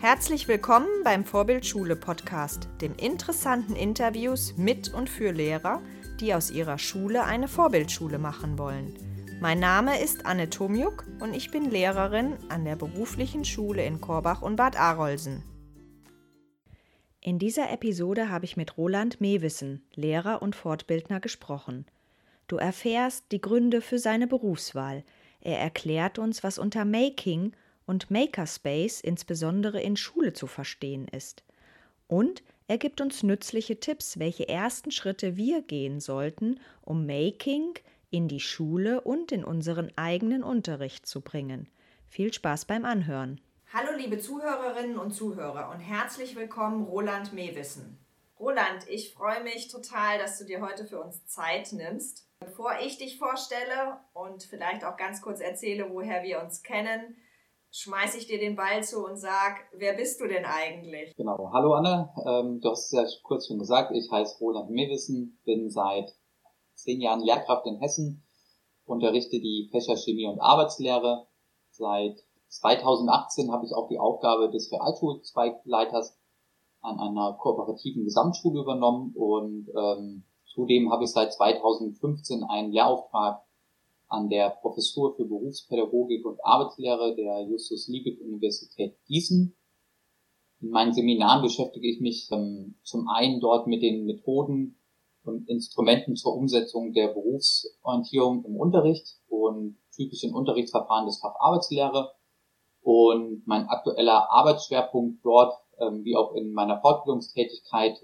[0.00, 5.82] Herzlich willkommen beim Vorbildschule Podcast, dem interessanten Interviews mit und für Lehrer,
[6.20, 8.94] die aus ihrer Schule eine Vorbildschule machen wollen.
[9.40, 14.40] Mein Name ist Anne Tomjuk und ich bin Lehrerin an der beruflichen Schule in Korbach
[14.40, 15.42] und Bad Arolsen.
[17.20, 21.86] In dieser Episode habe ich mit Roland Mewissen, Lehrer und Fortbildner, gesprochen.
[22.46, 25.02] Du erfährst die Gründe für seine Berufswahl.
[25.40, 27.52] Er erklärt uns, was unter Making
[27.88, 31.42] und Makerspace insbesondere in Schule zu verstehen ist.
[32.06, 37.78] Und er gibt uns nützliche Tipps, welche ersten Schritte wir gehen sollten, um Making
[38.10, 41.68] in die Schule und in unseren eigenen Unterricht zu bringen.
[42.06, 43.40] Viel Spaß beim Anhören.
[43.72, 47.98] Hallo liebe Zuhörerinnen und Zuhörer und herzlich willkommen Roland Mewissen.
[48.38, 52.28] Roland, ich freue mich total, dass du dir heute für uns Zeit nimmst.
[52.40, 57.16] Bevor ich dich vorstelle und vielleicht auch ganz kurz erzähle, woher wir uns kennen,
[57.70, 61.14] schmeiße ich dir den Ball zu und sag, wer bist du denn eigentlich?
[61.16, 61.50] Genau.
[61.52, 65.70] Hallo Anne, ähm, du hast es ja kurz schon gesagt, ich heiße Roland Mewissen, bin
[65.70, 66.14] seit
[66.74, 68.26] zehn Jahren Lehrkraft in Hessen,
[68.84, 71.26] unterrichte die Fächer Chemie und Arbeitslehre.
[71.70, 76.18] Seit 2018 habe ich auch die Aufgabe des Realschulzweigleiters
[76.80, 83.42] an einer kooperativen Gesamtschule übernommen und ähm, zudem habe ich seit 2015 einen Lehrauftrag
[84.08, 89.54] an der Professur für Berufspädagogik und Arbeitslehre der Justus Liebig Universität Gießen.
[90.60, 94.76] In meinen Seminaren beschäftige ich mich ähm, zum einen dort mit den Methoden
[95.24, 102.12] und Instrumenten zur Umsetzung der Berufsorientierung im Unterricht und typischen Unterrichtsverfahren des Facharbeitslehre.
[102.82, 108.02] Und mein aktueller Arbeitsschwerpunkt dort, ähm, wie auch in meiner Fortbildungstätigkeit,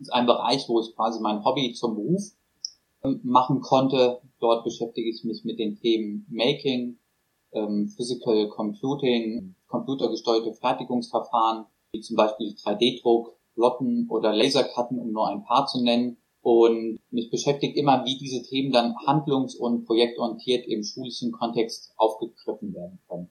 [0.00, 2.32] ist ein Bereich, wo ich quasi mein Hobby zum Beruf
[3.22, 4.20] machen konnte.
[4.44, 6.98] Dort beschäftige ich mich mit den Themen Making,
[7.52, 15.44] ähm, Physical Computing, computergesteuerte Fertigungsverfahren, wie zum Beispiel 3D-Druck, Plotten oder Lasercutten, um nur ein
[15.44, 16.18] paar zu nennen.
[16.42, 22.74] Und mich beschäftigt immer, wie diese Themen dann handlungs- und projektorientiert im schulischen Kontext aufgegriffen
[22.74, 23.30] werden können.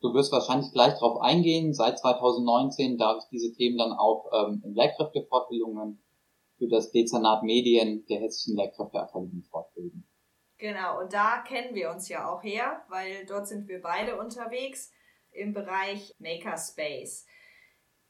[0.00, 1.74] Du wirst wahrscheinlich gleich darauf eingehen.
[1.74, 5.98] Seit 2019 darf ich diese Themen dann auch ähm, in Lehrkräftefortbildungen
[6.58, 10.08] für das Dezernat Medien der Hessischen Lehrkräfteakademie fortbilden.
[10.58, 14.92] Genau, und da kennen wir uns ja auch her, weil dort sind wir beide unterwegs
[15.30, 17.26] im Bereich Makerspace.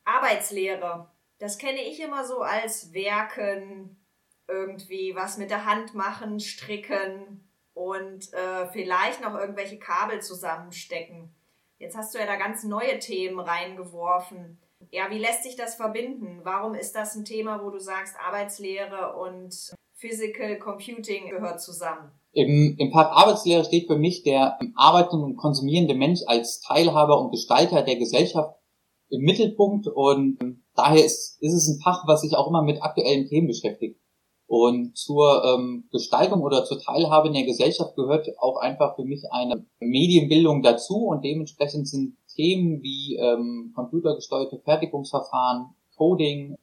[0.04, 4.04] Arbeitslehre, das kenne ich immer so als Werken,
[4.46, 11.34] irgendwie was mit der Hand machen, stricken und äh, vielleicht noch irgendwelche Kabel zusammenstecken.
[11.78, 14.60] Jetzt hast du ja da ganz neue Themen reingeworfen.
[14.90, 16.40] Ja, wie lässt sich das verbinden?
[16.42, 19.54] Warum ist das ein Thema, wo du sagst, Arbeitslehre und
[19.94, 22.12] Physical Computing gehört zusammen?
[22.32, 27.30] Im, Im Part Arbeitslehre steht für mich der arbeitende und konsumierende Mensch als Teilhaber und
[27.30, 28.56] Gestalter der Gesellschaft
[29.10, 30.38] im Mittelpunkt und
[30.74, 34.00] daher ist, ist es ein Fach, was sich auch immer mit aktuellen Themen beschäftigt.
[34.46, 39.22] Und zur ähm, Gestaltung oder zur Teilhabe in der Gesellschaft gehört auch einfach für mich
[39.30, 46.56] eine Medienbildung dazu und dementsprechend sind Themen wie ähm, computergesteuerte Fertigungsverfahren, Coding,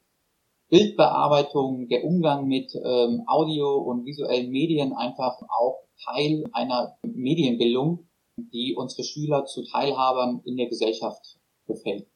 [0.68, 8.74] Bildbearbeitung, der Umgang mit ähm, Audio und visuellen Medien einfach auch Teil einer Medienbildung, die
[8.76, 12.06] unsere Schüler zu Teilhabern in der Gesellschaft befällt.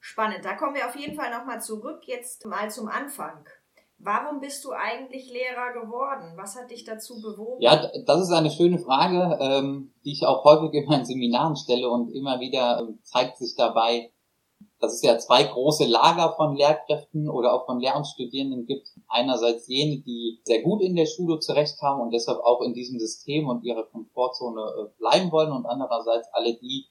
[0.00, 0.44] Spannend.
[0.44, 2.02] Da kommen wir auf jeden Fall nochmal zurück.
[2.06, 3.44] Jetzt mal zum Anfang.
[3.98, 6.34] Warum bist du eigentlich Lehrer geworden?
[6.36, 7.60] Was hat dich dazu bewogen?
[7.60, 11.88] Ja, das ist eine schöne Frage, ähm, die ich auch häufig in meinen Seminaren stelle
[11.88, 14.12] und immer wieder ähm, zeigt sich dabei,
[14.80, 18.88] dass es ja zwei große Lager von Lehrkräften oder auch von Lehramtsstudierenden gibt.
[19.08, 23.48] Einerseits jene, die sehr gut in der Schule zurechtkamen und deshalb auch in diesem System
[23.48, 26.86] und ihrer Komfortzone äh, bleiben wollen und andererseits alle die,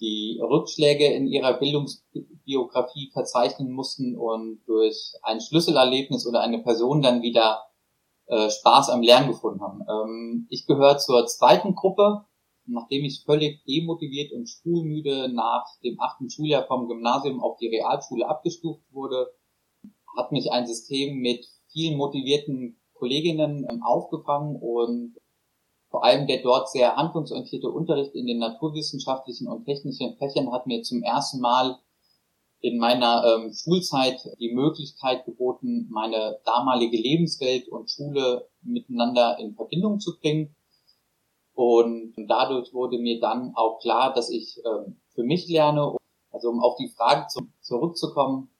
[0.00, 7.22] die Rückschläge in ihrer Bildungsbiografie verzeichnen mussten und durch ein Schlüsselerlebnis oder eine Person dann
[7.22, 7.62] wieder
[8.26, 9.82] äh, Spaß am Lernen gefunden haben.
[9.88, 12.24] Ähm, ich gehöre zur zweiten Gruppe,
[12.66, 18.28] nachdem ich völlig demotiviert und schulmüde nach dem achten Schuljahr vom Gymnasium auf die Realschule
[18.28, 19.32] abgestuft wurde,
[20.16, 25.16] hat mich ein System mit vielen motivierten Kolleginnen ähm, aufgefangen und
[25.90, 30.82] vor allem der dort sehr handlungsorientierte Unterricht in den naturwissenschaftlichen und technischen Fächern hat mir
[30.82, 31.78] zum ersten Mal
[32.60, 40.00] in meiner ähm, Schulzeit die Möglichkeit geboten, meine damalige Lebenswelt und Schule miteinander in Verbindung
[40.00, 40.54] zu bringen.
[41.54, 45.96] Und dadurch wurde mir dann auch klar, dass ich ähm, für mich lerne.
[46.30, 48.50] Also um auf die Frage zu, zurückzukommen,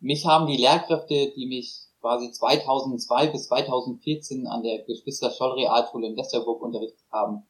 [0.00, 6.06] mich haben die Lehrkräfte, die mich quasi 2002 bis 2014 an der Geschwister Scholl Realschule
[6.06, 7.48] in Westerburg unterrichtet haben,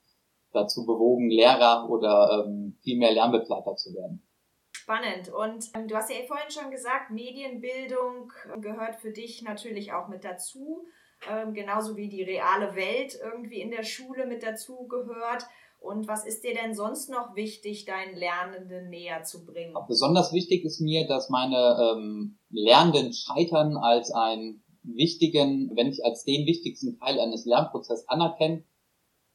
[0.52, 4.26] dazu bewogen, Lehrer oder ähm, viel mehr Lernbegleiter zu werden.
[4.72, 5.30] Spannend.
[5.30, 10.08] Und ähm, du hast ja vorhin schon gesagt, Medienbildung äh, gehört für dich natürlich auch
[10.08, 10.86] mit dazu,
[11.30, 15.44] ähm, genauso wie die reale Welt irgendwie in der Schule mit dazu gehört.
[15.80, 19.76] Und was ist dir denn sonst noch wichtig, deinen Lernenden näher zu bringen?
[19.86, 26.24] Besonders wichtig ist mir, dass meine ähm, Lernenden scheitern als einen wichtigen, wenn nicht als
[26.24, 28.64] den wichtigsten Teil eines Lernprozesses anerkennen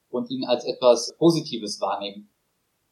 [0.10, 2.30] und ihn als etwas Positives wahrnehmen,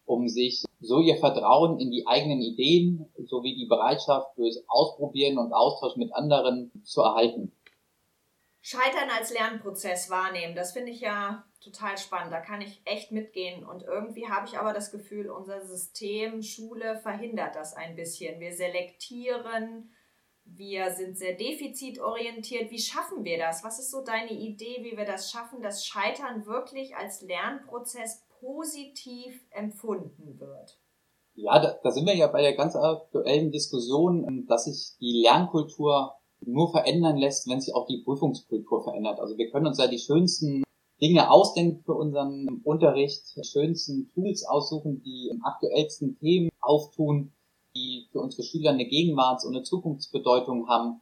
[0.05, 5.51] um sich so ihr Vertrauen in die eigenen Ideen sowie die Bereitschaft durch Ausprobieren und
[5.51, 7.51] Austausch mit anderen zu erhalten.
[8.61, 12.33] Scheitern als Lernprozess wahrnehmen, das finde ich ja total spannend.
[12.33, 13.65] Da kann ich echt mitgehen.
[13.65, 18.39] Und irgendwie habe ich aber das Gefühl, unser System Schule verhindert das ein bisschen.
[18.39, 19.91] Wir selektieren,
[20.55, 22.71] wir sind sehr defizitorientiert.
[22.71, 23.63] Wie schaffen wir das?
[23.63, 29.41] Was ist so deine Idee, wie wir das schaffen, dass Scheitern wirklich als Lernprozess positiv
[29.51, 30.79] empfunden wird?
[31.35, 36.13] Ja, da, da sind wir ja bei der ganz aktuellen Diskussion, dass sich die Lernkultur
[36.41, 39.19] nur verändern lässt, wenn sich auch die Prüfungskultur verändert.
[39.19, 40.63] Also wir können uns ja die schönsten
[41.01, 47.33] Dinge ausdenken für unseren Unterricht, die schönsten Tools aussuchen, die aktuellsten Themen auftun,
[47.75, 51.01] die für unsere Schüler eine Gegenwarts- und eine Zukunftsbedeutung haben.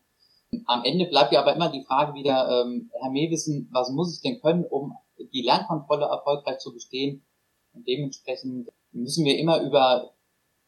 [0.65, 4.21] Am Ende bleibt ja aber immer die Frage wieder, ähm, Herr Mewissen, was muss ich
[4.21, 4.93] denn können, um
[5.33, 7.25] die Lernkontrolle erfolgreich zu bestehen?
[7.73, 10.13] Und dementsprechend müssen wir immer über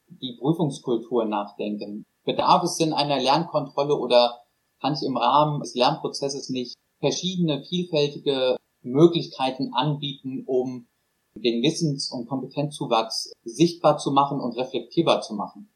[0.08, 2.06] die Prüfungskultur nachdenken.
[2.26, 4.42] Bedarf es denn einer Lernkontrolle oder
[4.82, 10.88] kann ich im Rahmen des Lernprozesses nicht verschiedene, vielfältige Möglichkeiten anbieten, um
[11.36, 15.70] den Wissens- und Kompetenzzuwachs sichtbar zu machen und reflektierbar zu machen.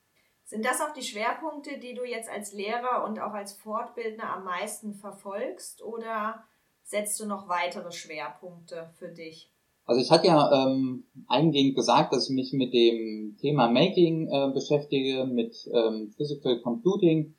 [0.53, 4.43] Sind das auch die Schwerpunkte, die du jetzt als Lehrer und auch als Fortbildner am
[4.43, 6.43] meisten verfolgst oder
[6.83, 9.49] setzt du noch weitere Schwerpunkte für dich?
[9.85, 14.51] Also ich hatte ja ähm, eingehend gesagt, dass ich mich mit dem Thema Making äh,
[14.53, 17.33] beschäftige, mit ähm, Physical Computing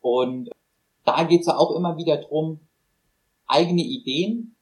[0.00, 0.50] und
[1.04, 2.58] da geht es ja auch immer wieder drum,
[3.46, 4.56] eigene Ideen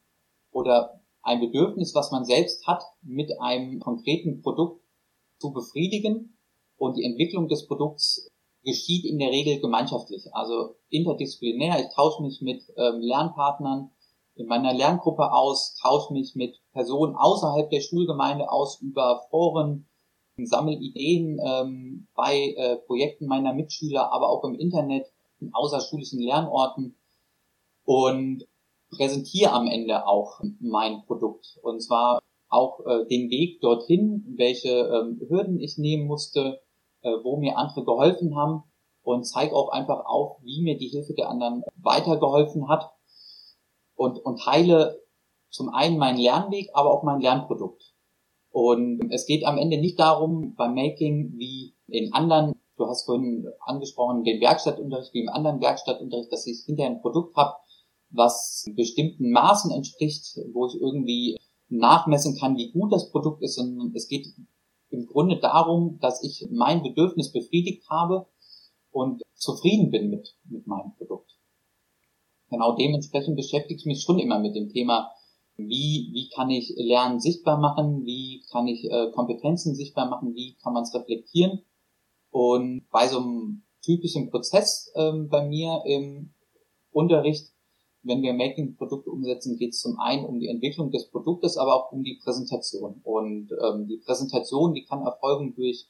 [0.51, 4.79] oder ein Bedürfnis, was man selbst hat, mit einem konkreten Produkt
[5.39, 6.35] zu befriedigen.
[6.79, 8.31] Und die Entwicklung des Produkts
[8.63, 11.79] geschieht in der Regel gemeinschaftlich, also interdisziplinär.
[11.79, 13.91] Ich tausche mich mit ähm, Lernpartnern
[14.35, 19.87] in meiner Lerngruppe aus, tausche mich mit Personen außerhalb der Schulgemeinde aus über Foren,
[20.41, 25.05] sammle Ideen ähm, bei äh, Projekten meiner Mitschüler, aber auch im Internet,
[25.41, 26.95] in außerschulischen Lernorten
[27.83, 28.45] und
[28.91, 31.59] präsentiere am Ende auch mein Produkt.
[31.61, 36.61] Und zwar auch äh, den Weg dorthin, welche ähm, Hürden ich nehmen musste,
[37.01, 38.63] äh, wo mir andere geholfen haben
[39.03, 42.91] und zeige auch einfach auf, wie mir die Hilfe der anderen weitergeholfen hat
[43.95, 44.99] und, und teile
[45.49, 47.93] zum einen meinen Lernweg, aber auch mein Lernprodukt.
[48.51, 53.47] Und es geht am Ende nicht darum, beim Making wie in anderen, du hast vorhin
[53.61, 57.55] angesprochen, den Werkstattunterricht wie im anderen Werkstattunterricht, dass ich hinterher ein Produkt habe,
[58.09, 61.37] was bestimmten Maßen entspricht, wo ich irgendwie
[61.67, 64.27] nachmessen kann, wie gut das Produkt ist, sondern es geht
[64.89, 68.27] im Grunde darum, dass ich mein Bedürfnis befriedigt habe
[68.91, 71.31] und zufrieden bin mit, mit meinem Produkt.
[72.49, 75.11] Genau dementsprechend beschäftige ich mich schon immer mit dem Thema,
[75.57, 80.55] wie, wie kann ich Lernen sichtbar machen, wie kann ich äh, Kompetenzen sichtbar machen, wie
[80.63, 81.63] kann man es reflektieren.
[82.31, 86.33] Und bei so einem typischen Prozess ähm, bei mir im
[86.91, 87.51] Unterricht
[88.01, 91.91] wenn wir Making-Produkte umsetzen, geht es zum einen um die Entwicklung des Produktes, aber auch
[91.91, 93.01] um die Präsentation.
[93.03, 95.87] Und ähm, die Präsentation, die kann erfolgen durch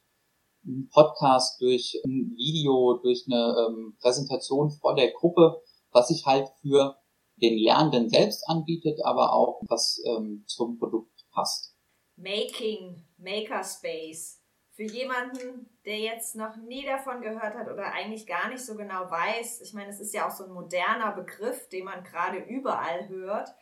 [0.65, 5.61] einen Podcast, durch ein Video, durch eine ähm, Präsentation vor der Gruppe,
[5.91, 6.97] was sich halt für
[7.35, 11.75] den Lernenden selbst anbietet, aber auch was ähm, zum Produkt passt.
[12.17, 14.38] Making, Makerspace,
[14.79, 19.11] für jemanden, der jetzt noch nie davon gehört hat oder eigentlich gar nicht so genau
[19.11, 23.09] weiß, ich meine, es ist ja auch so ein moderner Begriff, den man gerade überall
[23.09, 23.53] hört.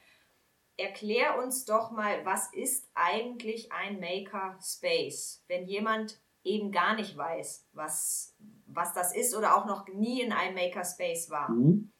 [0.77, 7.17] Erklär uns doch mal, was ist eigentlich ein Maker Space, wenn jemand eben gar nicht
[7.17, 8.35] weiß, was,
[8.67, 11.49] was das ist oder auch noch nie in einem Maker Space war.
[11.49, 11.91] Mhm.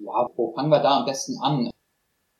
[0.00, 1.70] Ja, wo fangen wir da am besten an?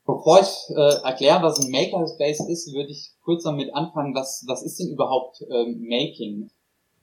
[0.08, 4.62] Bevor ich äh, erkläre, was ein Makerspace ist, würde ich kurz damit anfangen, was, was
[4.62, 6.50] ist denn überhaupt ähm, Making?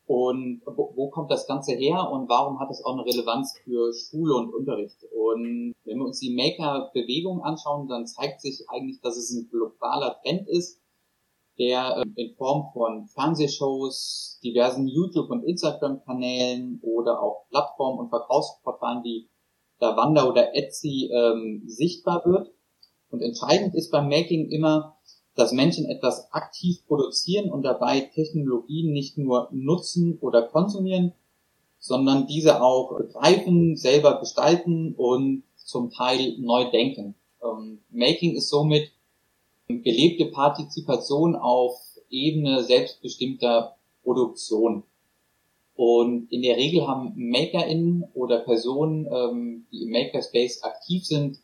[0.07, 3.93] Und wo, wo kommt das Ganze her und warum hat es auch eine Relevanz für
[3.93, 4.97] Schule und Unterricht?
[5.15, 10.19] Und wenn wir uns die Maker-Bewegung anschauen, dann zeigt sich eigentlich, dass es ein globaler
[10.23, 10.81] Trend ist,
[11.59, 19.03] der äh, in Form von Fernsehshows, diversen YouTube- und Instagram-Kanälen oder auch Plattformen und Verkaufsportalen
[19.03, 19.29] wie
[19.77, 22.54] Davanda oder Etsy ähm, sichtbar wird
[23.15, 24.97] und entscheidend ist beim Making immer,
[25.35, 31.13] dass Menschen etwas aktiv produzieren und dabei Technologien nicht nur nutzen oder konsumieren,
[31.79, 37.15] sondern diese auch begreifen, selber gestalten und zum Teil neu denken.
[37.41, 38.91] Ähm, Making ist somit
[39.69, 41.79] gelebte Partizipation auf
[42.09, 44.83] Ebene selbstbestimmter Produktion.
[45.75, 51.39] Und in der Regel haben MakerInnen oder Personen, ähm, die im Makerspace aktiv sind,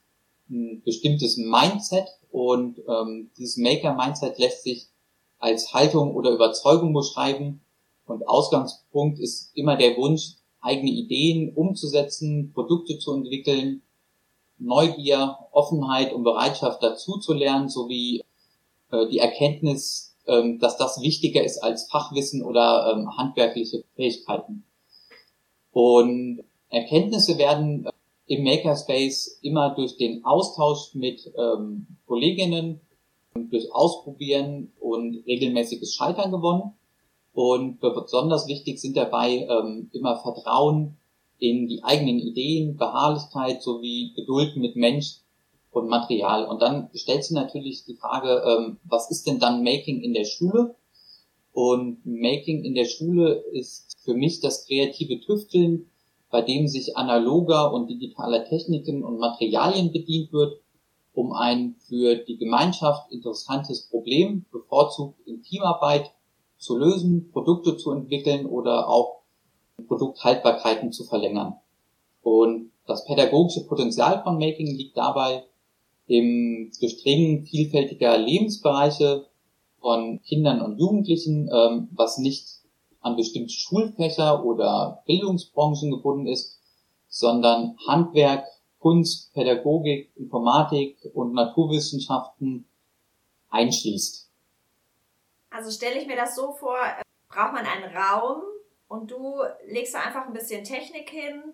[0.51, 4.87] ein bestimmtes Mindset und ähm, dieses Maker-Mindset lässt sich
[5.39, 7.61] als Haltung oder Überzeugung beschreiben
[8.05, 13.81] und Ausgangspunkt ist immer der Wunsch, eigene Ideen umzusetzen, Produkte zu entwickeln,
[14.59, 18.23] Neugier, Offenheit und Bereitschaft dazu zu lernen, sowie
[18.91, 24.63] äh, die Erkenntnis, ähm, dass das wichtiger ist als Fachwissen oder ähm, handwerkliche Fähigkeiten.
[25.71, 27.87] Und Erkenntnisse werden
[28.31, 32.79] im Makerspace immer durch den Austausch mit ähm, Kolleginnen,
[33.33, 36.71] durch Ausprobieren und regelmäßiges Scheitern gewonnen.
[37.33, 40.95] Und besonders wichtig sind dabei ähm, immer Vertrauen
[41.39, 45.17] in die eigenen Ideen, Beharrlichkeit sowie Geduld mit Mensch
[45.71, 46.45] und Material.
[46.45, 50.25] Und dann stellt sich natürlich die Frage, ähm, was ist denn dann Making in der
[50.25, 50.75] Schule?
[51.51, 55.90] Und Making in der Schule ist für mich das kreative Tüfteln,
[56.31, 60.61] bei dem sich analoger und digitaler Techniken und Materialien bedient wird,
[61.13, 66.11] um ein für die Gemeinschaft interessantes Problem, bevorzugt in Teamarbeit,
[66.57, 69.21] zu lösen, Produkte zu entwickeln oder auch
[69.87, 71.55] Produkthaltbarkeiten zu verlängern.
[72.21, 75.43] Und das pädagogische Potenzial von Making liegt dabei
[76.07, 79.25] im Durchdringen vielfältiger Lebensbereiche
[79.79, 82.60] von Kindern und Jugendlichen, ähm, was nicht
[83.01, 86.59] an bestimmte Schulfächer oder Bildungsbranchen gebunden ist,
[87.07, 88.45] sondern Handwerk,
[88.79, 92.67] Kunst, Pädagogik, Informatik und Naturwissenschaften
[93.49, 94.29] einschließt.
[95.49, 98.41] Also stelle ich mir das so vor, äh, braucht man einen Raum
[98.87, 101.53] und du legst da einfach ein bisschen Technik hin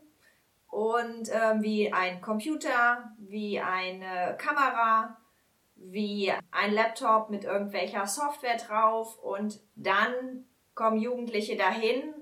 [0.69, 5.17] und ähm, wie ein Computer, wie eine Kamera,
[5.75, 10.45] wie ein Laptop mit irgendwelcher Software drauf und dann
[10.77, 12.13] kommen Jugendliche dahin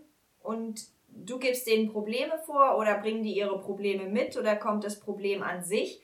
[0.41, 4.99] und du gibst denen Probleme vor oder bringen die ihre Probleme mit oder kommt das
[4.99, 6.01] Problem an sich?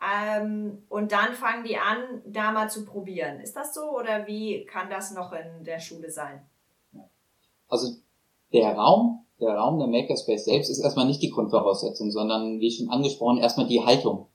[0.00, 3.40] Ähm, und dann fangen die an, da mal zu probieren.
[3.40, 6.40] Ist das so oder wie kann das noch in der Schule sein?
[7.68, 7.96] Also
[8.52, 12.88] der Raum, der Raum der Makerspace selbst ist erstmal nicht die Grundvoraussetzung, sondern wie schon
[12.88, 14.28] angesprochen, erstmal die Haltung.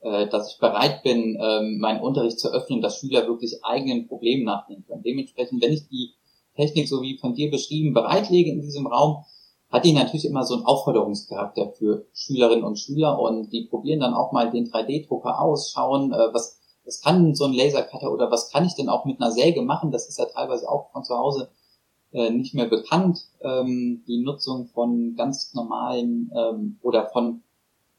[0.00, 4.42] Äh, dass ich bereit bin, ähm, meinen Unterricht zu öffnen, dass Schüler wirklich eigenen Problemen
[4.42, 5.04] nachdenken können.
[5.04, 6.14] Dementsprechend, wenn ich die
[6.54, 9.24] Technik, so wie von dir beschrieben, bereitlege in diesem Raum,
[9.70, 14.14] hat die natürlich immer so einen Aufforderungscharakter für Schülerinnen und Schüler und die probieren dann
[14.14, 18.50] auch mal den 3D-Drucker aus, schauen, äh, was, was kann so ein Lasercutter oder was
[18.50, 19.90] kann ich denn auch mit einer Säge machen?
[19.90, 21.48] Das ist ja teilweise auch von zu Hause
[22.12, 23.20] äh, nicht mehr bekannt.
[23.40, 27.42] Ähm, die Nutzung von ganz normalen ähm, oder von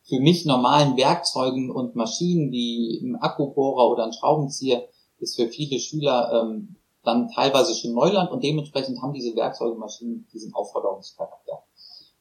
[0.03, 4.83] für mich normalen Werkzeugen und Maschinen wie ein Akkubohrer oder ein Schraubenzieher
[5.19, 10.27] ist für viele Schüler ähm, dann teilweise schon Neuland und dementsprechend haben diese Werkzeuge Maschinen
[10.33, 11.63] diesen Aufforderungscharakter.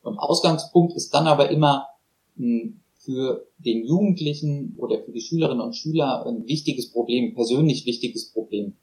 [0.03, 1.87] Und Ausgangspunkt ist dann aber immer
[2.37, 8.33] hm, für den Jugendlichen oder für die Schülerinnen und Schüler ein wichtiges Problem, persönlich wichtiges
[8.33, 8.77] Problem.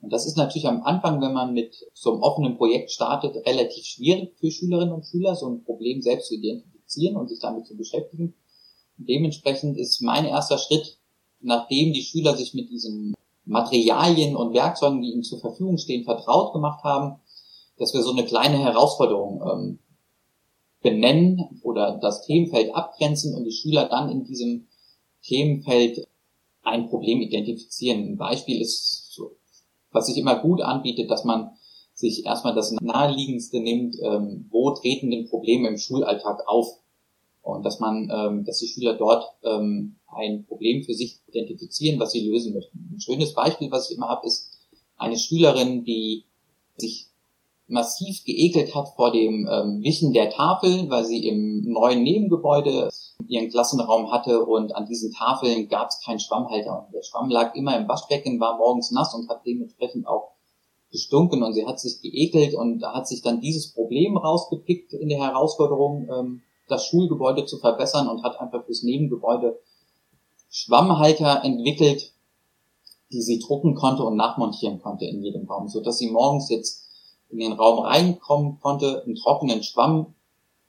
[0.00, 3.86] Und das ist natürlich am Anfang, wenn man mit so einem offenen Projekt startet, relativ
[3.86, 7.74] schwierig für Schülerinnen und Schüler, so ein Problem selbst zu identifizieren und sich damit zu
[7.74, 8.34] beschäftigen.
[8.98, 10.98] Und dementsprechend ist mein erster Schritt,
[11.40, 16.52] nachdem die Schüler sich mit diesem Materialien und Werkzeugen, die ihnen zur Verfügung stehen, vertraut
[16.52, 17.20] gemacht haben,
[17.78, 19.78] dass wir so eine kleine Herausforderung ähm,
[20.80, 24.66] benennen oder das Themenfeld abgrenzen und die Schüler dann in diesem
[25.22, 26.06] Themenfeld
[26.62, 28.04] ein Problem identifizieren.
[28.04, 29.36] Ein Beispiel ist, so,
[29.90, 31.50] was sich immer gut anbietet, dass man
[31.94, 36.66] sich erstmal das naheliegendste nimmt, ähm, wo treten denn Probleme im Schulalltag auf?
[37.42, 42.12] Und dass man, ähm, dass die Schüler dort ähm, ein Problem für sich identifizieren, was
[42.12, 42.90] sie lösen möchten.
[42.92, 44.50] Ein schönes Beispiel, was ich immer habe, ist
[44.96, 46.24] eine Schülerin, die
[46.76, 47.08] sich
[47.66, 52.90] massiv geekelt hat vor dem ähm, Wischen der Tafel, weil sie im neuen Nebengebäude
[53.26, 56.86] ihren Klassenraum hatte und an diesen Tafeln gab es keinen Schwammhalter.
[56.86, 60.32] Und der Schwamm lag immer im Waschbecken, war morgens nass und hat dementsprechend auch
[60.90, 65.18] gestunken und sie hat sich geekelt und hat sich dann dieses Problem rausgepickt in der
[65.18, 69.58] Herausforderung, ähm, das Schulgebäude zu verbessern und hat einfach fürs Nebengebäude
[70.54, 72.12] Schwammhalter entwickelt,
[73.10, 76.88] die sie drucken konnte und nachmontieren konnte in jedem Raum, so dass sie morgens jetzt
[77.28, 80.14] in den Raum reinkommen konnte, einen trockenen Schwamm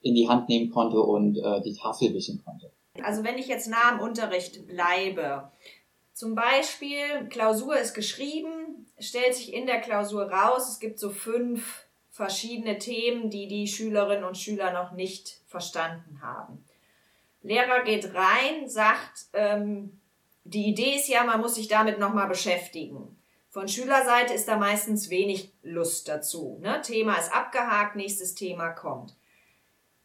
[0.02, 2.72] in die Hand nehmen konnte und äh, die Tafel wischen konnte.
[3.04, 5.52] Also wenn ich jetzt nah am Unterricht bleibe,
[6.14, 11.86] Zum Beispiel, Klausur ist geschrieben, stellt sich in der Klausur raus, es gibt so fünf
[12.10, 16.65] verschiedene Themen, die die Schülerinnen und Schüler noch nicht verstanden haben.
[17.46, 20.02] Lehrer geht rein, sagt, ähm,
[20.46, 23.16] die Idee ist ja, man muss sich damit nochmal beschäftigen.
[23.52, 26.58] Von Schülerseite ist da meistens wenig Lust dazu.
[26.62, 26.82] Ne?
[26.82, 29.16] Thema ist abgehakt, nächstes Thema kommt.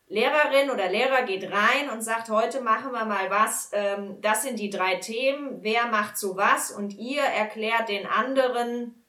[0.06, 4.58] Lehrerin oder Lehrer geht rein und sagt, heute machen wir mal was, ähm, das sind
[4.58, 9.02] die drei Themen, wer macht so was und ihr erklärt den anderen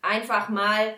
[0.00, 0.94] einfach mal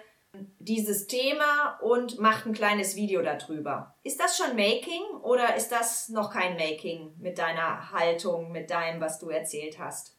[0.58, 3.94] dieses Thema und macht ein kleines Video darüber.
[4.02, 9.00] Ist das schon Making oder ist das noch kein Making mit deiner Haltung, mit deinem,
[9.00, 10.16] was du erzählt hast?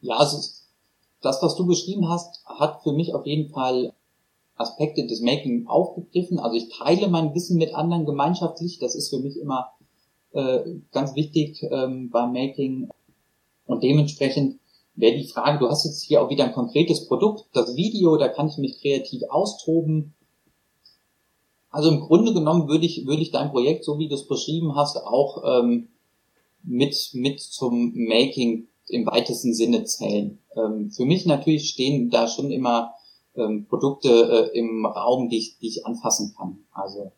[0.00, 0.38] Ja, also
[1.20, 3.92] das, was du beschrieben hast, hat für mich auf jeden Fall
[4.56, 6.38] Aspekte des Making aufgegriffen.
[6.38, 8.78] Also ich teile mein Wissen mit anderen gemeinschaftlich.
[8.78, 9.72] Das ist für mich immer
[10.32, 10.60] äh,
[10.92, 12.90] ganz wichtig ähm, beim Making.
[13.66, 14.60] Und dementsprechend
[14.98, 18.28] wäre die Frage, du hast jetzt hier auch wieder ein konkretes Produkt, das Video, da
[18.28, 20.14] kann ich mich kreativ austoben.
[21.70, 24.74] Also im Grunde genommen würde ich, würde ich dein Projekt, so wie du es beschrieben
[24.74, 25.88] hast, auch ähm,
[26.62, 30.38] mit, mit zum Making im weitesten Sinne zählen.
[30.56, 32.94] Ähm, für mich natürlich stehen da schon immer
[33.36, 36.58] ähm, Produkte äh, im Raum, die ich, die ich anfassen kann.
[36.72, 37.12] Also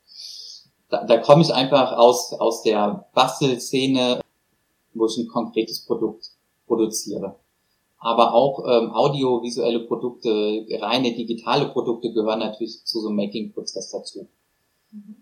[0.90, 4.20] da, da komme ich einfach aus, aus der Bastelszene,
[4.92, 6.32] wo ich ein konkretes Produkt
[6.66, 7.37] produziere.
[8.00, 14.26] Aber auch ähm, audiovisuelle Produkte, reine digitale Produkte gehören natürlich zu so einem Making-Prozess dazu.
[14.90, 15.16] Mhm.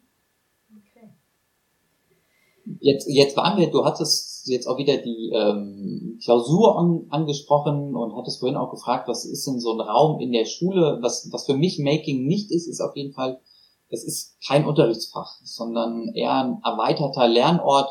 [2.80, 8.14] Jetzt, jetzt waren wir, du hattest jetzt auch wieder die ähm, Klausur an, angesprochen und
[8.16, 10.98] hattest vorhin auch gefragt, was ist denn so ein Raum in der Schule?
[11.00, 13.40] Was, was für mich Making nicht ist, ist auf jeden Fall,
[13.88, 17.88] es ist kein Unterrichtsfach, sondern eher ein erweiterter Lernort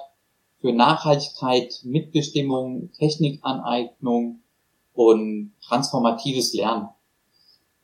[0.60, 4.41] für Nachhaltigkeit, Mitbestimmung, Technikaneignung
[4.98, 6.89] und transformatives Lernen.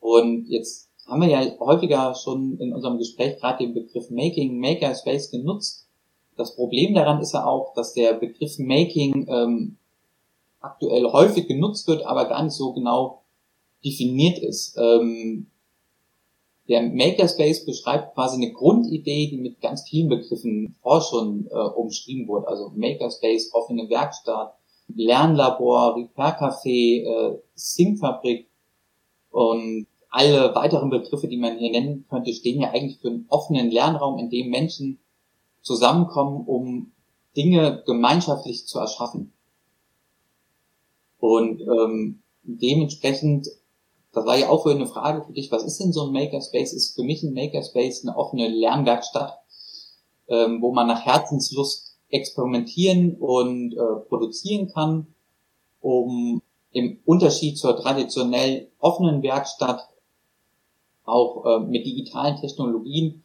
[0.00, 5.30] Und jetzt haben wir ja häufiger schon in unserem Gespräch gerade den Begriff Making, Makerspace
[5.30, 5.86] genutzt.
[6.36, 9.76] Das Problem daran ist ja auch, dass der Begriff Making ähm,
[10.60, 13.22] aktuell häufig genutzt wird, aber gar nicht so genau
[13.84, 14.76] definiert ist.
[14.76, 15.46] Ähm,
[16.68, 22.26] der Makerspace beschreibt quasi eine Grundidee, die mit ganz vielen Begriffen vor schon äh, umschrieben
[22.26, 22.48] wurde.
[22.48, 24.56] Also Makerspace, offene Werkstatt,
[24.94, 28.48] Lernlabor, Repair-Café, äh, Syncfabrik
[29.30, 33.70] und alle weiteren Begriffe, die man hier nennen könnte, stehen ja eigentlich für einen offenen
[33.70, 35.00] Lernraum, in dem Menschen
[35.60, 36.92] zusammenkommen, um
[37.36, 39.32] Dinge gemeinschaftlich zu erschaffen.
[41.18, 43.48] Und ähm, dementsprechend,
[44.12, 46.74] das war ja auch für eine Frage für dich, was ist denn so ein Makerspace?
[46.74, 49.40] Ist für mich ein Makerspace eine offene Lernwerkstatt,
[50.28, 51.83] ähm, wo man nach Herzenslust
[52.14, 55.08] experimentieren und äh, produzieren kann,
[55.80, 59.80] um im Unterschied zur traditionell offenen Werkstatt
[61.04, 63.24] auch äh, mit digitalen Technologien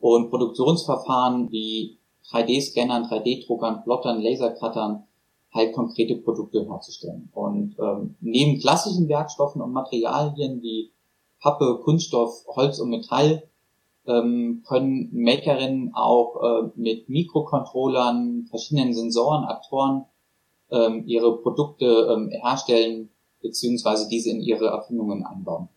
[0.00, 1.98] und Produktionsverfahren wie
[2.30, 5.04] 3D-Scannern, 3D-Druckern, Plottern, Lasercuttern
[5.52, 7.28] halt konkrete Produkte herzustellen.
[7.34, 10.92] Und ähm, neben klassischen Werkstoffen und Materialien wie
[11.40, 13.49] Pappe, Kunststoff, Holz und Metall
[14.10, 20.06] ähm, können Makerinnen auch äh, mit Mikrocontrollern, verschiedenen Sensoren, Aktoren
[20.70, 25.68] ähm, ihre Produkte ähm, herstellen beziehungsweise diese in ihre Erfindungen einbauen.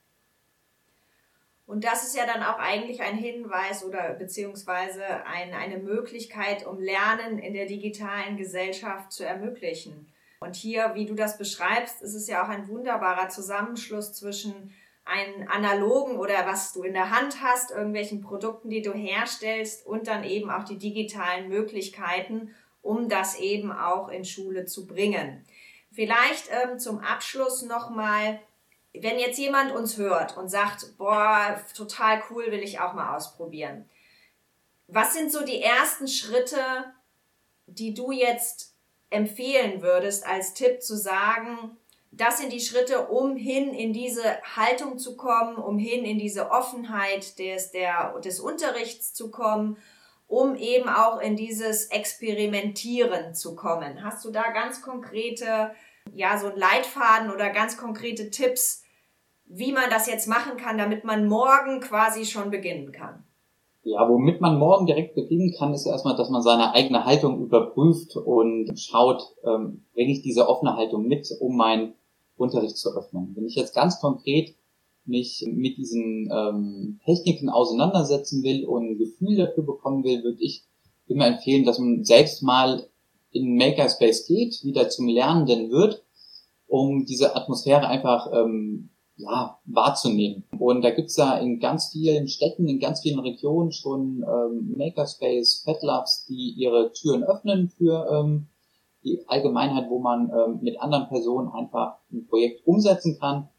[1.65, 6.79] Und das ist ja dann auch eigentlich ein Hinweis oder beziehungsweise ein, eine Möglichkeit, um
[6.79, 10.13] Lernen in der digitalen Gesellschaft zu ermöglichen.
[10.41, 14.71] Und hier, wie du das beschreibst, ist es ja auch ein wunderbarer Zusammenschluss zwischen
[15.05, 20.07] einem analogen oder was du in der Hand hast, irgendwelchen Produkten, die du herstellst und
[20.07, 25.45] dann eben auch die digitalen Möglichkeiten, um das eben auch in Schule zu bringen.
[25.91, 28.39] Vielleicht ähm, zum Abschluss nochmal
[28.93, 33.89] wenn jetzt jemand uns hört und sagt, boah, total cool, will ich auch mal ausprobieren.
[34.87, 36.93] Was sind so die ersten Schritte,
[37.65, 38.75] die du jetzt
[39.09, 41.77] empfehlen würdest als Tipp zu sagen,
[42.15, 44.23] das sind die Schritte, um hin in diese
[44.55, 49.77] Haltung zu kommen, um hin in diese Offenheit des, der, des Unterrichts zu kommen,
[50.27, 54.03] um eben auch in dieses Experimentieren zu kommen.
[54.03, 55.71] Hast du da ganz konkrete,
[56.13, 58.83] ja, so ein Leitfaden oder ganz konkrete Tipps,
[59.45, 63.23] wie man das jetzt machen kann, damit man morgen quasi schon beginnen kann.
[63.85, 68.15] Ja, womit man morgen direkt beginnen kann, ist erstmal, dass man seine eigene Haltung überprüft
[68.15, 71.95] und schaut, ähm, bringe ich diese offene Haltung mit, um meinen
[72.43, 73.31] Unterricht zu öffnen.
[73.35, 74.55] Wenn ich jetzt ganz konkret
[75.05, 80.63] mich mit diesen ähm, Techniken auseinandersetzen will und ein Gefühl dafür bekommen will, würde ich
[81.07, 82.87] immer empfehlen, dass man selbst mal
[83.31, 86.03] in Makerspace geht, wieder zum Lernenden wird
[86.73, 90.43] um diese Atmosphäre einfach ähm, ja, wahrzunehmen.
[90.57, 95.61] Und da gibt's ja in ganz vielen Städten, in ganz vielen Regionen schon ähm, Makerspace,
[95.63, 98.47] Fat Labs, die ihre Türen öffnen für ähm,
[99.03, 103.49] die Allgemeinheit, wo man ähm, mit anderen Personen einfach ein Projekt umsetzen kann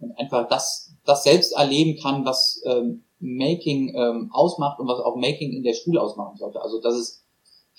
[0.00, 5.16] und einfach das, das selbst erleben kann, was ähm, Making ähm, ausmacht und was auch
[5.16, 6.60] Making in der Schule ausmachen sollte.
[6.60, 7.24] Also dass es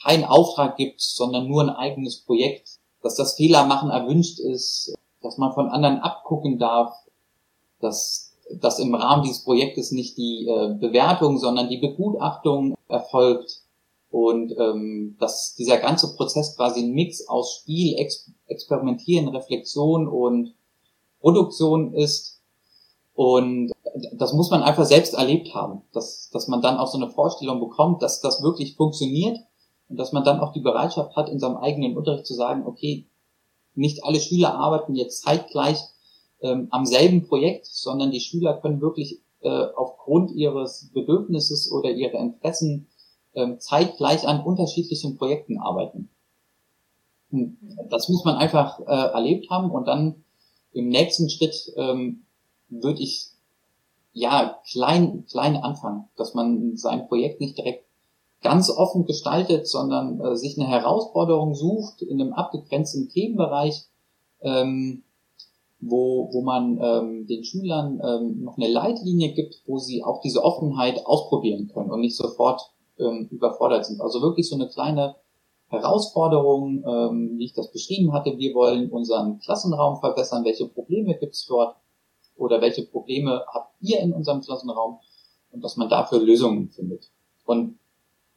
[0.03, 5.53] keinen Auftrag gibt, sondern nur ein eigenes Projekt, dass das Fehlermachen erwünscht ist, dass man
[5.53, 6.93] von anderen abgucken darf,
[7.79, 13.64] dass, dass im Rahmen dieses Projektes nicht die äh, Bewertung, sondern die Begutachtung erfolgt
[14.15, 20.56] und ähm, dass dieser ganze Prozess quasi ein Mix aus Spiel, Ex Experimentieren, Reflexion und
[21.19, 22.41] Produktion ist.
[23.13, 23.73] Und
[24.13, 27.60] das muss man einfach selbst erlebt haben, dass, dass man dann auch so eine Vorstellung
[27.60, 29.38] bekommt, dass das wirklich funktioniert
[29.89, 33.08] und dass man dann auch die Bereitschaft hat, in seinem eigenen Unterricht zu sagen, okay,
[33.73, 35.80] nicht alle Schüler arbeiten jetzt zeitgleich
[36.39, 42.19] ähm, am selben Projekt, sondern die Schüler können wirklich äh, aufgrund ihres Bedürfnisses oder ihrer
[42.19, 42.88] Interessen
[43.35, 46.09] äh, zeitgleich an unterschiedlichen Projekten arbeiten.
[47.31, 47.57] Und
[47.89, 50.23] das muss man einfach äh, erlebt haben und dann
[50.71, 52.25] im nächsten Schritt ähm,
[52.69, 53.29] würde ich
[54.13, 57.85] ja klein klein anfangen, dass man sein Projekt nicht direkt
[58.41, 63.85] ganz offen gestaltet, sondern äh, sich eine Herausforderung sucht in einem abgegrenzten Themenbereich,
[64.41, 65.03] ähm,
[65.79, 70.43] wo, wo man ähm, den Schülern ähm, noch eine Leitlinie gibt, wo sie auch diese
[70.43, 72.61] Offenheit ausprobieren können und nicht sofort
[72.99, 74.01] ähm, überfordert sind.
[74.01, 75.15] Also wirklich so eine kleine
[75.67, 78.38] Herausforderung, ähm, wie ich das beschrieben hatte.
[78.38, 80.45] Wir wollen unseren Klassenraum verbessern.
[80.45, 81.75] Welche Probleme gibt es dort?
[82.38, 84.99] Oder welche Probleme habt ihr in unserem Klassenraum?
[85.51, 87.10] Und dass man dafür Lösungen findet.
[87.45, 87.79] Und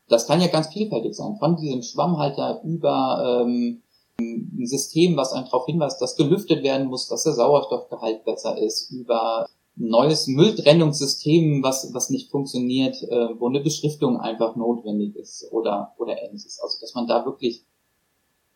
[0.09, 1.37] das kann ja ganz vielfältig sein.
[1.39, 3.83] Von diesem Schwammhalter über ähm,
[4.21, 8.91] ein System, was einem darauf hinweist, dass gelüftet werden muss, dass der Sauerstoffgehalt besser ist,
[8.91, 9.47] über
[9.79, 16.21] neues Mülltrennungssystem, was, was nicht funktioniert, äh, wo eine Beschriftung einfach notwendig ist oder, oder
[16.23, 16.61] ähnliches.
[16.61, 17.65] Also, dass man da wirklich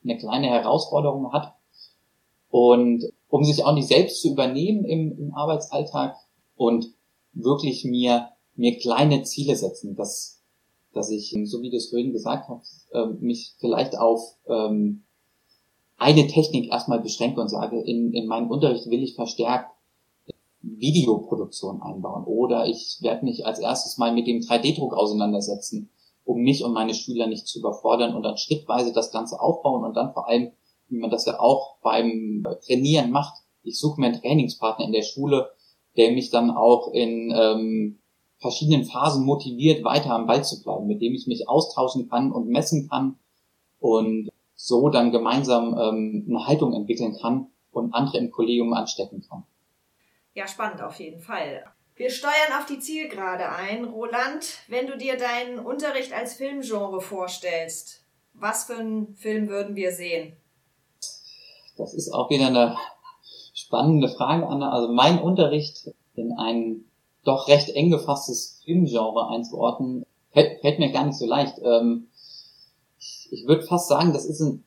[0.02, 1.54] eine kleine Herausforderung hat.
[2.50, 6.16] Und um sich auch nicht selbst zu übernehmen im, im Arbeitsalltag
[6.56, 6.92] und
[7.32, 10.42] wirklich mir, mir kleine Ziele setzen, dass,
[10.92, 15.04] dass ich, so wie du es vorhin gesagt hast, äh, mich vielleicht auf ähm,
[15.96, 19.71] eine Technik erstmal beschränke und sage, in, in meinem Unterricht will ich verstärkt
[20.62, 25.90] Videoproduktion einbauen oder ich werde mich als erstes mal mit dem 3D-Druck auseinandersetzen,
[26.24, 29.94] um mich und meine Schüler nicht zu überfordern und dann schrittweise das Ganze aufbauen und
[29.94, 30.52] dann vor allem,
[30.88, 35.02] wie man das ja auch beim Trainieren macht, ich suche mir einen Trainingspartner in der
[35.02, 35.50] Schule,
[35.96, 37.98] der mich dann auch in ähm,
[38.38, 42.48] verschiedenen Phasen motiviert, weiter am Ball zu bleiben, mit dem ich mich austauschen kann und
[42.48, 43.18] messen kann
[43.78, 49.44] und so dann gemeinsam ähm, eine Haltung entwickeln kann und andere im Kollegium anstecken kann.
[50.34, 51.64] Ja, spannend auf jeden Fall.
[51.94, 53.84] Wir steuern auf die Zielgerade ein.
[53.84, 59.92] Roland, wenn du dir deinen Unterricht als Filmgenre vorstellst, was für einen Film würden wir
[59.92, 60.36] sehen?
[61.76, 62.76] Das ist auch wieder eine
[63.52, 64.72] spannende Frage, Anna.
[64.72, 66.84] Also mein Unterricht in ein
[67.24, 71.58] doch recht eng gefasstes Filmgenre einzuordnen, fällt, mir gar nicht so leicht.
[71.62, 72.08] Ähm,
[72.98, 74.64] ich würde fast sagen, das ist ein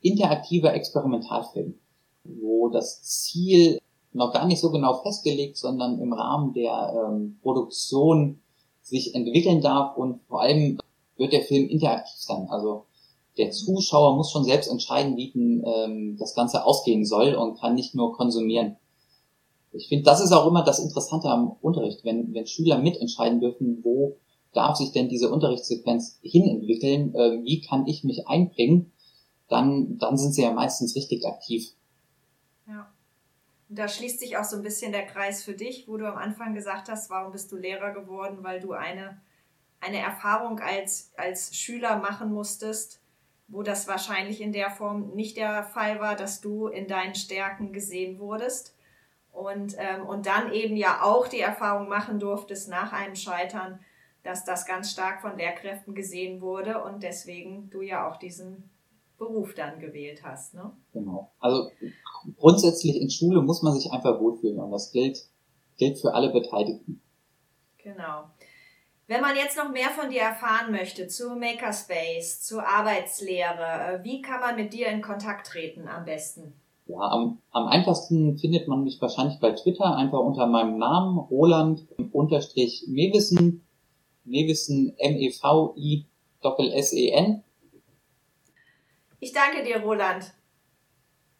[0.00, 1.78] interaktiver Experimentalfilm,
[2.24, 3.78] wo das Ziel
[4.14, 8.40] noch gar nicht so genau festgelegt, sondern im Rahmen der ähm, Produktion
[8.82, 10.78] sich entwickeln darf und vor allem
[11.16, 12.48] wird der Film interaktiv sein.
[12.50, 12.86] Also
[13.38, 17.74] der Zuschauer muss schon selbst entscheiden, wie denn, ähm, das Ganze ausgehen soll und kann
[17.74, 18.76] nicht nur konsumieren.
[19.72, 23.80] Ich finde, das ist auch immer das Interessante am Unterricht, wenn, wenn Schüler mitentscheiden dürfen,
[23.82, 24.16] wo
[24.52, 28.92] darf sich denn diese Unterrichtssequenz hinentwickeln, äh, wie kann ich mich einbringen,
[29.48, 31.72] dann, dann sind sie ja meistens richtig aktiv.
[32.66, 32.91] Ja.
[33.74, 36.54] Da schließt sich auch so ein bisschen der Kreis für dich, wo du am Anfang
[36.54, 39.20] gesagt hast, warum bist du Lehrer geworden, weil du eine,
[39.80, 43.00] eine Erfahrung als, als Schüler machen musstest,
[43.48, 47.72] wo das wahrscheinlich in der Form nicht der Fall war, dass du in deinen Stärken
[47.72, 48.76] gesehen wurdest.
[49.30, 53.80] Und, ähm, und dann eben ja auch die Erfahrung machen durftest nach einem Scheitern,
[54.22, 58.70] dass das ganz stark von Lehrkräften gesehen wurde und deswegen du ja auch diesen
[59.18, 60.54] Beruf dann gewählt hast.
[60.54, 60.72] Ne?
[60.92, 61.32] Genau.
[61.38, 61.70] Also
[62.38, 65.26] grundsätzlich in Schule muss man sich einfach wohlfühlen und das gilt,
[65.78, 67.02] gilt für alle Beteiligten.
[67.78, 68.24] Genau.
[69.08, 74.22] Wenn man jetzt noch mehr von dir erfahren möchte zu Makerspace, zu Arbeitslehre, äh, wie
[74.22, 76.54] kann man mit dir in Kontakt treten am besten?
[76.86, 83.62] Ja, am, am einfachsten findet man mich wahrscheinlich bei Twitter einfach unter meinem Namen Roland-Mewissen
[84.24, 86.06] Newissen M-E-V-I-S-S-E-N.
[89.20, 90.32] Ich danke dir, Roland.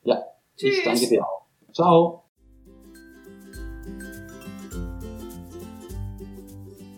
[0.05, 0.25] Ja.
[0.63, 0.79] Tschüss.
[0.79, 1.43] Ich danke dir auch.
[1.73, 2.23] Ciao.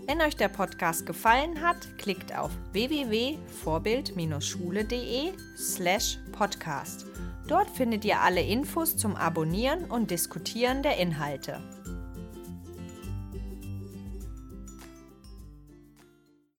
[0.07, 7.07] Wenn euch der Podcast gefallen hat, klickt auf www.vorbild-schule.de slash podcast.
[7.49, 11.63] Dort findet ihr alle Infos zum Abonnieren und Diskutieren der Inhalte.